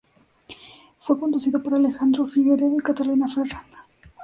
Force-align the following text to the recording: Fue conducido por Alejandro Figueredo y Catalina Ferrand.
Fue 1.01 1.19
conducido 1.19 1.61
por 1.61 1.75
Alejandro 1.75 2.25
Figueredo 2.25 2.73
y 2.75 2.79
Catalina 2.81 3.27
Ferrand. 3.27 3.69